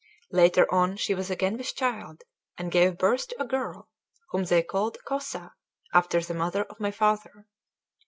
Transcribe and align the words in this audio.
Later 0.31 0.65
on 0.73 0.97
she 0.97 1.13
was 1.13 1.29
again 1.29 1.57
with 1.59 1.75
child, 1.75 2.23
and 2.57 2.71
gave 2.71 2.97
birth 2.97 3.27
to 3.27 3.43
a 3.43 3.45
girl, 3.45 3.91
whom 4.31 4.45
they 4.45 4.63
called 4.63 4.97
Cosa, 5.07 5.53
after 5.93 6.19
the 6.23 6.33
mother 6.33 6.63
of 6.63 6.79
my 6.79 6.89
father. 6.89 7.45